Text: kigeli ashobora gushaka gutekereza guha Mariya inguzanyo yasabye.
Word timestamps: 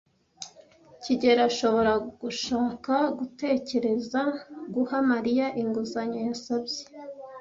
kigeli 1.03 1.41
ashobora 1.49 1.91
gushaka 2.21 2.93
gutekereza 3.17 4.21
guha 4.73 4.97
Mariya 5.11 5.45
inguzanyo 5.61 6.19
yasabye. 6.29 6.81